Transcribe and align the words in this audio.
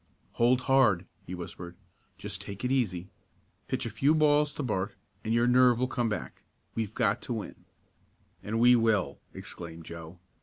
"Hold 0.31 0.61
hard!" 0.61 1.05
he 1.27 1.35
whispered. 1.35 1.75
"Just 2.17 2.41
take 2.41 2.65
it 2.65 2.71
easy. 2.71 3.11
Pitch 3.67 3.85
a 3.85 3.91
few 3.91 4.15
balls 4.15 4.51
to 4.53 4.63
Bart 4.63 4.95
and 5.23 5.31
your 5.31 5.45
nerve 5.45 5.77
will 5.77 5.87
come 5.87 6.09
back. 6.09 6.41
We've 6.73 6.95
got 6.95 7.21
to 7.21 7.33
win." 7.33 7.65
"And 8.41 8.59
we 8.59 8.75
will!" 8.75 9.19
exclaimed 9.31 9.85
Joe. 9.85 10.17